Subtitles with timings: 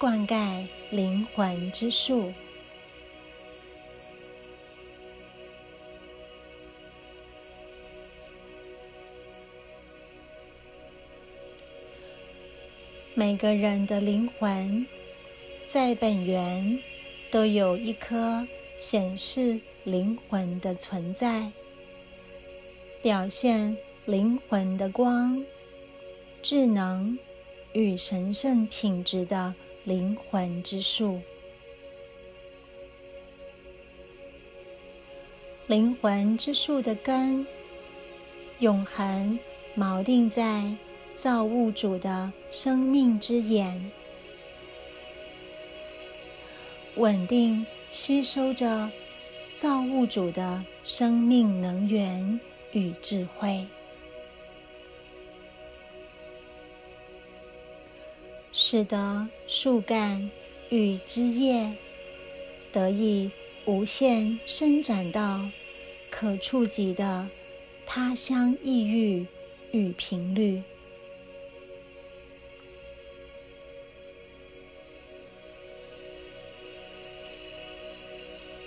[0.00, 2.32] 灌溉灵魂之树。
[13.12, 14.86] 每个人的灵魂，
[15.68, 16.80] 在本源
[17.30, 21.52] 都有一颗显示灵魂的存在，
[23.02, 25.44] 表现灵魂的光、
[26.40, 27.18] 智能
[27.74, 29.54] 与神圣品质的
[29.90, 31.20] 灵魂之树。
[35.66, 37.44] 灵魂之树的根，
[38.60, 39.36] 永恒
[39.76, 40.72] 锚定在。
[41.16, 43.90] 造物主的生命之眼，
[46.94, 48.90] 稳定吸收着
[49.54, 52.40] 造物主的生命能源
[52.72, 53.66] 与智慧，
[58.72, 60.30] 使得树干
[60.68, 61.74] 与枝叶
[62.70, 63.28] 得以
[63.64, 65.50] 无限伸展到
[66.08, 67.28] 可触及的
[67.84, 69.26] 他乡异域
[69.72, 70.62] 与频率。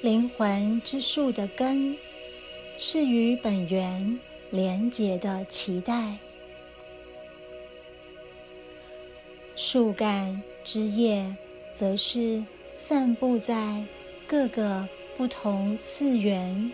[0.00, 1.96] 灵魂之树的根，
[2.76, 4.18] 是与本源
[4.50, 6.18] 连结的脐带；
[9.64, 11.24] 树干枝叶，
[11.72, 12.42] 则是
[12.74, 13.80] 散布在
[14.26, 16.72] 各个不同次元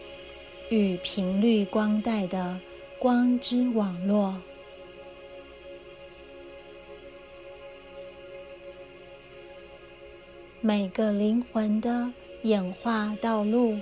[0.70, 2.58] 与频率光带的
[2.98, 4.40] 光之网络。
[10.62, 12.10] 每个灵魂的。
[12.42, 13.76] 演化道路，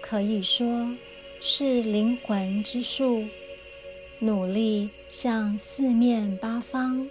[0.00, 0.88] 可以说
[1.40, 3.24] 是灵魂之树
[4.20, 7.10] 努力向四面八方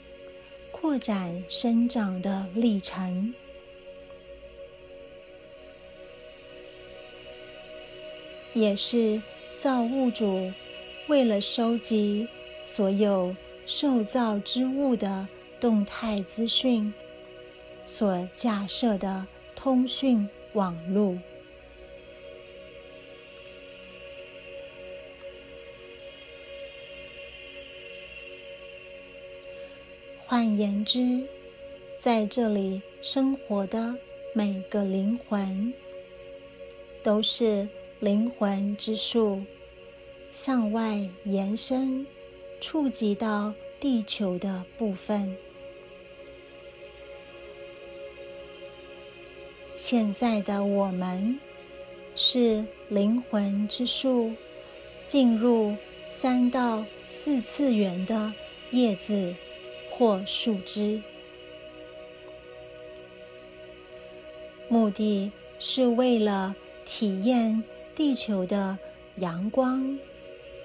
[0.82, 3.36] 扩展生长的历程，
[8.54, 9.22] 也是
[9.54, 10.52] 造物主
[11.08, 12.28] 为了收集
[12.64, 13.36] 所有
[13.68, 15.28] 受造之物的
[15.60, 16.92] 动态资讯
[17.84, 19.28] 所架设的。
[19.54, 21.16] 通讯网络，
[30.42, 31.22] 换言之，
[32.00, 33.96] 在这里生活的
[34.34, 35.72] 每个灵魂，
[37.04, 37.70] 都是
[38.00, 39.44] 灵魂之树
[40.32, 42.08] 向外延伸、
[42.60, 45.38] 触及到地球的部分。
[49.76, 51.40] 现在的我们
[52.16, 54.34] 是灵魂之树
[55.06, 55.76] 进入
[56.10, 58.34] 三到四次元的
[58.72, 59.36] 叶子
[60.02, 61.00] 或树枝，
[64.68, 67.64] 目的是为了体验
[67.94, 68.80] 地球的
[69.18, 70.00] 阳光、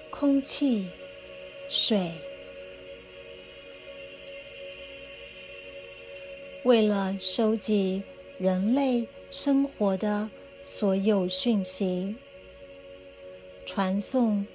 [0.09, 0.87] 空气、
[1.69, 2.13] 水，
[6.63, 8.01] 为了收集。
[8.39, 10.29] 人类生活的
[10.63, 12.15] 所有讯息，
[13.65, 14.45] 传送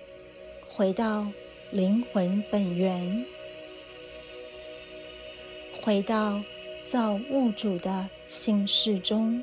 [0.65, 1.27] 回到
[1.73, 3.27] 灵魂本源，
[5.83, 6.43] 回到
[6.83, 9.43] 造物主的心事中，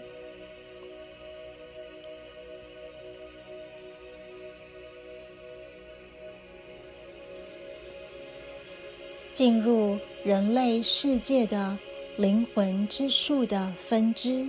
[9.31, 11.77] 进入人类世界的。
[12.17, 14.45] 灵魂之树的分支，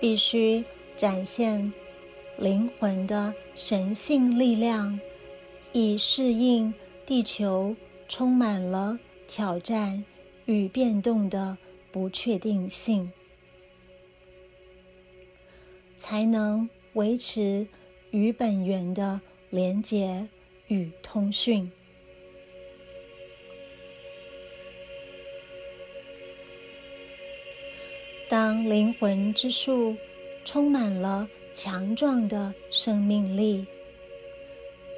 [0.00, 0.64] 必须
[0.96, 1.70] 展现
[2.38, 4.98] 灵魂的神性力量，
[5.72, 6.72] 以适应
[7.04, 7.76] 地球
[8.08, 10.04] 充满了挑战
[10.44, 11.56] 与变动的
[11.90, 13.10] 不确定性，
[15.98, 17.66] 才能维持
[18.10, 19.20] 与本源的
[19.50, 20.28] 连结
[20.68, 21.70] 与通讯。
[28.28, 29.94] 当灵魂之树
[30.42, 33.66] 充满了强壮的生命力，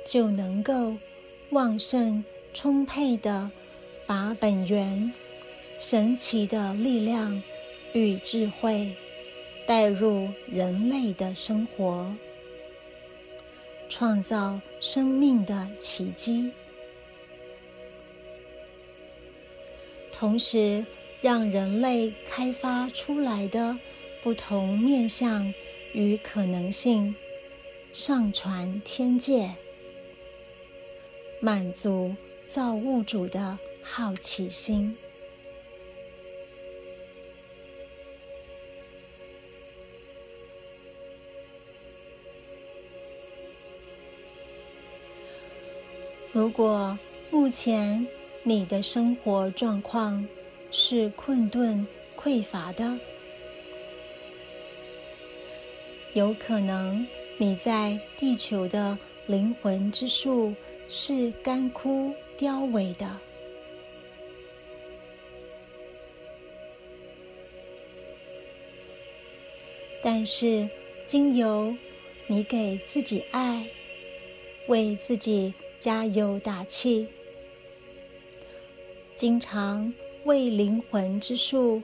[0.07, 0.97] 就能够
[1.51, 3.51] 旺盛充沛的
[4.07, 5.13] 把本源
[5.79, 7.43] 神奇的力量
[7.93, 8.95] 与智慧
[9.67, 12.15] 带入人类的生活，
[13.89, 16.51] 创造生命的奇迹，
[20.13, 20.85] 同时。
[21.25, 23.79] 让人类开发出来的
[24.23, 25.55] 不同面向
[25.95, 27.17] 与可能性
[27.95, 29.55] 上传天界，
[31.41, 32.15] 满足
[32.47, 34.97] 造物主的好奇心
[46.33, 46.99] 如果
[47.31, 48.05] 目前
[48.43, 50.27] 你的生活状况
[50.71, 52.99] 是困顿匮乏的
[56.15, 57.07] 有可能
[57.37, 58.97] 你在地球的
[59.27, 60.55] 灵魂之树
[60.89, 63.34] 是干枯凋萎的。
[70.07, 70.69] 但是，
[71.07, 71.75] 经由
[72.27, 73.67] 你给自己爱，
[74.69, 77.09] 为自己加油打气，
[79.17, 79.91] 经常
[80.25, 81.83] 为灵魂之树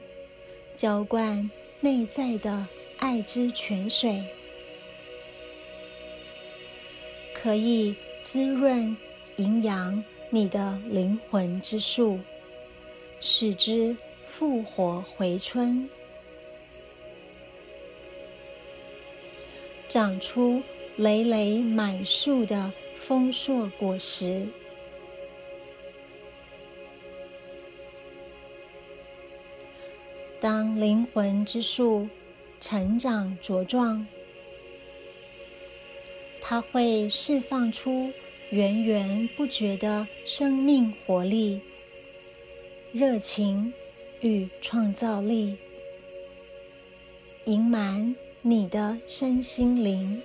[0.75, 2.67] 浇灌内在的
[2.99, 4.23] 爱之泉水，
[7.33, 8.95] 可以滋润、
[9.37, 12.19] 营养你的灵魂之树，
[13.19, 15.89] 使之复活回春。
[19.91, 20.63] 长出
[20.95, 24.47] 累累满树的丰硕果实。
[30.39, 32.07] 当灵魂之树
[32.61, 34.07] 成长茁壮，
[36.39, 38.09] 它会释放出
[38.49, 41.59] 源源不绝的生命活力、
[42.93, 43.73] 热情
[44.21, 45.57] 与创造力，
[47.43, 48.15] 盈满。
[48.43, 50.19] 你的身心灵，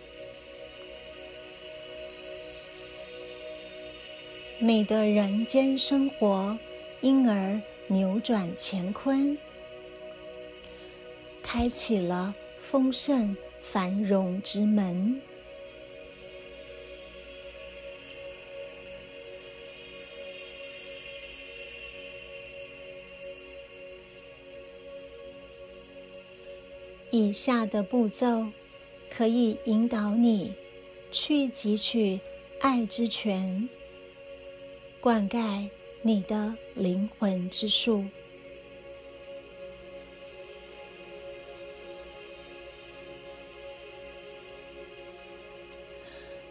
[4.59, 6.59] 你的人间生活
[7.03, 9.37] 因而扭转乾坤，
[11.43, 15.21] 开启了丰盛繁荣之门。
[27.11, 28.47] 以下的步骤
[29.11, 30.55] 可以引导你
[31.13, 32.21] 去汲取
[32.61, 33.69] 爱之泉，
[35.01, 35.69] 灌溉
[36.03, 38.05] 你的灵魂之树。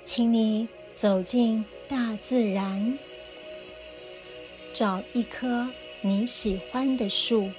[0.05, 2.97] 请你走进大自然，
[4.71, 5.69] 找一棵
[6.01, 7.51] 你喜欢的树。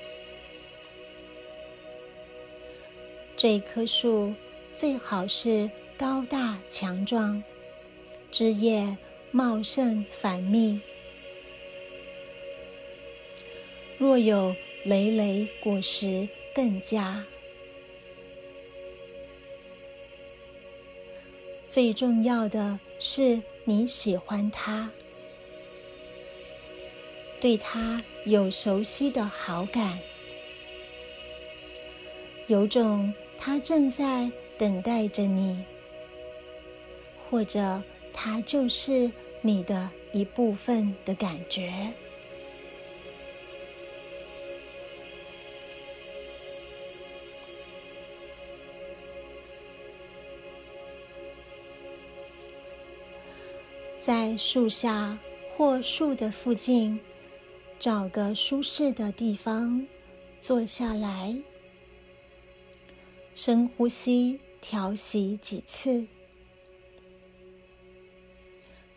[3.36, 4.32] 这棵树
[4.74, 7.42] 最好是高大强壮，
[8.32, 8.96] 枝叶
[9.30, 10.80] 茂盛繁密。
[13.98, 17.22] 若有累累果实，更佳。
[21.68, 24.90] 最重要的是你喜欢它，
[27.38, 29.98] 对它有熟悉的好感，
[32.46, 33.12] 有种。
[33.38, 35.64] 他正在等待着你，
[37.30, 39.10] 或者他就是
[39.40, 41.92] 你的一部分的感觉。
[53.98, 55.18] 在树下
[55.56, 57.00] 或树的附近，
[57.78, 59.84] 找个舒适的地方
[60.40, 61.36] 坐下来。
[63.36, 66.06] 深呼吸，调息几次，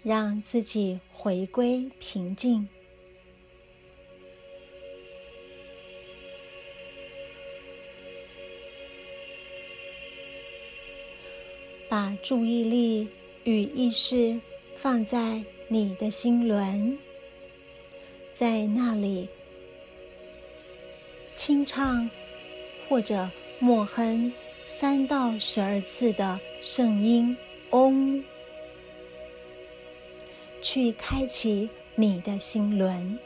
[0.01, 2.69] 让自己回归平静。
[11.89, 13.09] 把注意力
[13.43, 14.39] 与意识
[14.77, 16.97] 放在你的心轮，
[18.33, 19.27] 在那里
[21.33, 22.09] 清唱
[22.87, 23.29] 或者。
[23.61, 24.31] 默哼
[24.65, 27.35] 三到十二次的圣音
[27.71, 28.23] “嗡”，
[30.63, 33.19] 去开启你的心轮。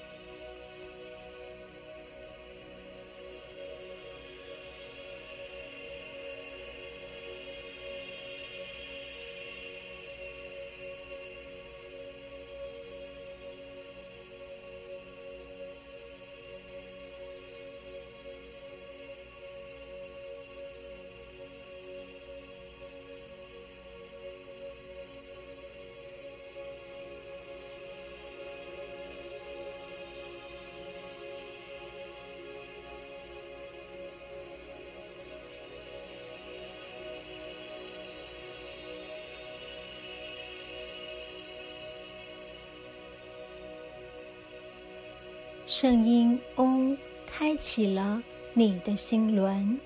[45.76, 48.22] 圣音“嗡”开启了
[48.54, 49.80] 你的心轮，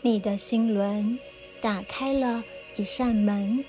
[0.00, 1.18] 你的心轮
[1.60, 2.42] 打开了
[2.76, 3.62] 一扇门，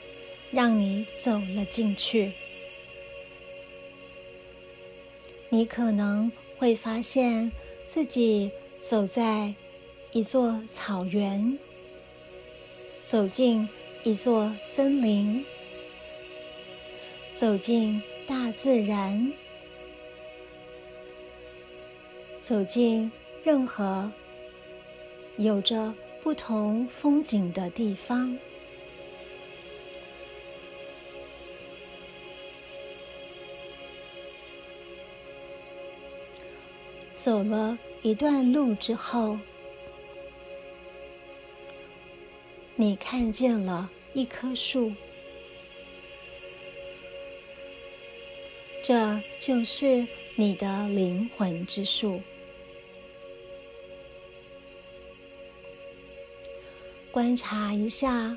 [0.51, 2.31] 让你走了进去。
[5.49, 7.51] 你可能会发现
[7.85, 9.53] 自己走在
[10.13, 11.59] 一座草原，
[13.03, 13.67] 走进
[14.05, 15.43] 一座森林，
[17.33, 19.33] 走进大自然，
[22.43, 23.09] 走进
[23.41, 24.11] 任何
[25.37, 28.37] 有着不同风景的地方。
[37.15, 39.39] 走了一段路之后，
[42.75, 44.91] 你看见了一棵树，
[48.83, 52.19] 这就是你的灵魂之树。
[57.13, 58.35] 观察一下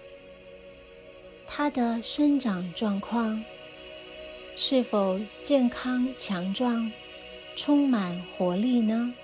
[1.47, 3.43] 它的生长状况，
[4.55, 6.93] 是否健康强壮？
[7.57, 9.15] 充满活力呢。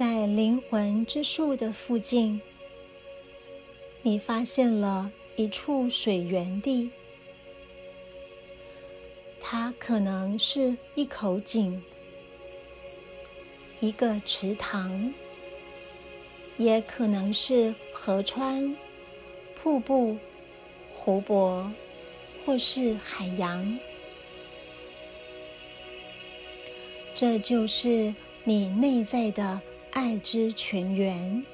[0.00, 2.40] 在灵魂之树的附近，
[4.00, 6.90] 你发现了一处水源地。
[9.38, 11.84] 它可能是一口井、
[13.80, 15.12] 一个池塘，
[16.56, 18.74] 也可能是河川、
[19.62, 20.16] 瀑布、
[20.94, 21.70] 湖泊，
[22.46, 23.78] 或是海洋。
[27.14, 28.14] 这就是
[28.44, 29.60] 你内在的
[29.92, 31.44] 爱之泉源。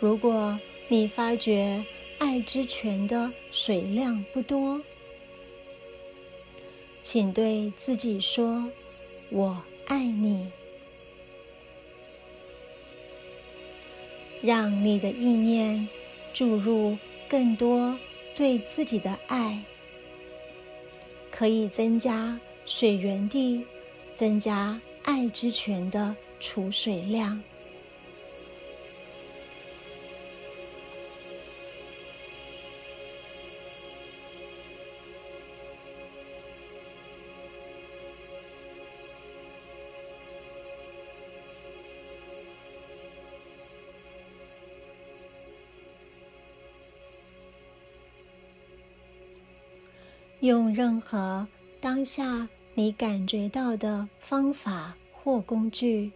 [0.00, 1.84] 如果你发觉
[2.18, 4.80] 爱之泉的水量不多，
[7.02, 8.70] 请对自己说
[9.30, 10.52] ：“我爱你。”
[14.40, 15.88] 让你的意念
[16.32, 16.96] 注入
[17.28, 17.98] 更多
[18.38, 19.60] 对自己的爱，
[21.28, 23.66] 可以增加水源地，
[24.14, 27.42] 增加爱之泉的储水量。
[50.48, 51.46] 用任何
[51.78, 56.10] 当下你感觉到的方法或工具，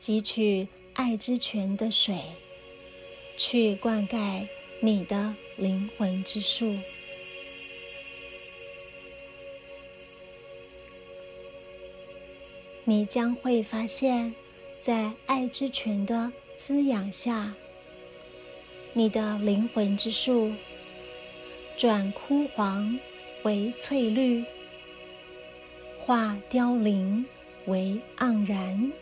[0.00, 2.18] 汲取爱之泉的水，
[3.36, 4.48] 去灌溉
[4.80, 6.74] 你的灵魂之树。
[12.84, 14.34] 你将会发现，
[14.80, 17.54] 在爱之泉的滋养下，
[18.94, 20.50] 你的灵魂之树。
[21.80, 23.00] 转枯黄
[23.42, 24.44] 为翠绿，
[25.98, 27.24] 化凋零
[27.64, 28.92] 为盎然。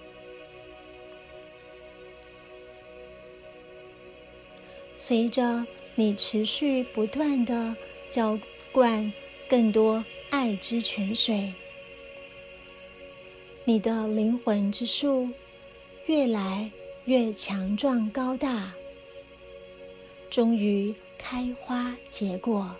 [4.94, 5.66] 随着
[5.96, 7.74] 你持续不断的
[8.10, 8.38] 浇
[8.70, 9.12] 灌
[9.48, 11.52] 更多爱之泉水，
[13.64, 15.28] 你的灵魂之树
[16.06, 16.70] 越来
[17.06, 18.72] 越强壮高大，
[20.30, 20.94] 终于。
[21.18, 22.74] 开花结果。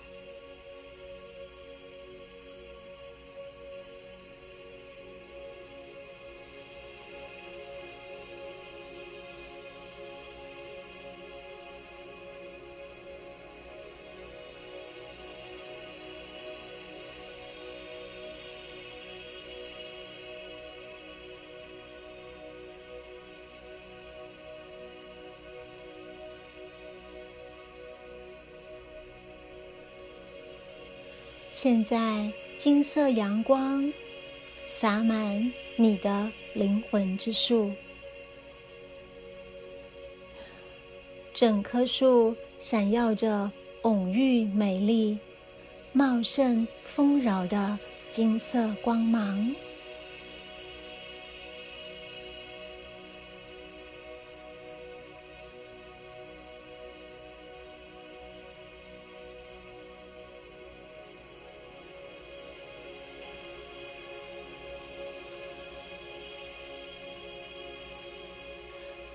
[31.60, 33.92] 现在，金色阳光
[34.64, 37.72] 洒满你的灵魂之树，
[41.34, 43.50] 整棵树闪耀着
[43.82, 45.18] 蓊郁美丽、
[45.92, 47.76] 茂盛丰饶的
[48.08, 49.52] 金色光芒。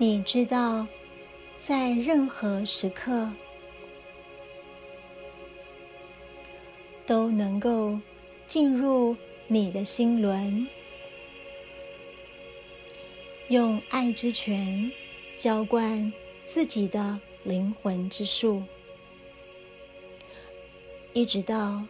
[0.05, 0.85] 你知道，
[1.61, 3.31] 在任何时刻
[7.05, 7.97] 都能够
[8.45, 9.15] 进入
[9.47, 10.67] 你的心轮，
[13.47, 14.91] 用爱之泉
[15.37, 16.11] 浇灌
[16.45, 18.61] 自己的灵魂之树，
[21.13, 21.81] 一直到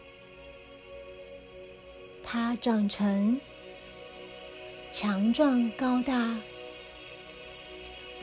[2.22, 3.42] 它长成
[4.92, 6.38] 强壮高大。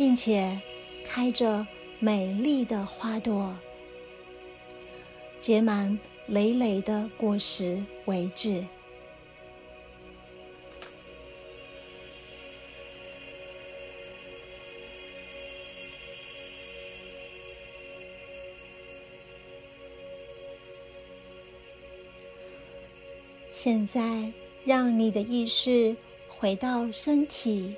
[0.01, 0.59] 并且
[1.05, 1.67] 开着
[1.99, 3.55] 美丽的花朵，
[5.43, 8.65] 结满累累的果实为止。
[23.51, 24.33] 现在，
[24.65, 25.95] 让你的意识
[26.27, 27.77] 回到身体。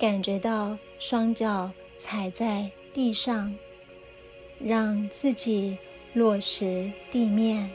[0.00, 3.54] 感觉到双脚踩在地上，
[4.58, 5.76] 让自己
[6.14, 7.70] 落实地面。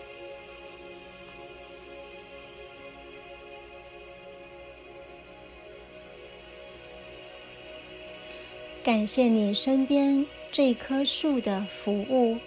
[8.84, 12.40] 感谢你身边这棵树的服务。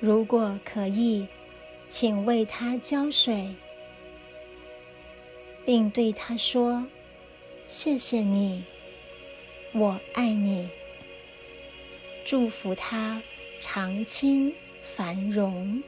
[0.00, 1.24] 如果可以，
[1.88, 3.54] 请为它浇水，
[5.64, 6.84] 并对它说。
[7.68, 8.62] 谢谢你，
[9.72, 10.68] 我爱你。
[12.24, 13.20] 祝福他
[13.60, 15.82] 长青繁荣。